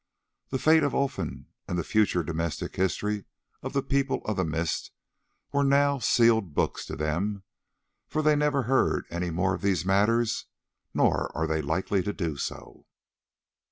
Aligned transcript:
The 0.49 0.57
fate 0.57 0.81
of 0.81 0.95
Olfan 0.95 1.45
and 1.67 1.77
the 1.77 1.83
further 1.83 2.23
domestic 2.23 2.75
history 2.75 3.25
of 3.61 3.73
the 3.73 3.83
People 3.83 4.23
of 4.25 4.35
the 4.35 4.43
Mist 4.43 4.89
were 5.53 5.63
now 5.63 5.99
sealed 5.99 6.55
books 6.55 6.87
to 6.87 6.95
them, 6.95 7.43
for 8.07 8.23
they 8.23 8.35
never 8.35 8.63
heard 8.63 9.05
any 9.11 9.29
more 9.29 9.53
of 9.53 9.61
these 9.61 9.85
matters, 9.85 10.47
nor 10.91 11.31
are 11.37 11.45
they 11.45 11.61
likely 11.61 12.01
to 12.01 12.13
do 12.13 12.35
so. 12.35 12.87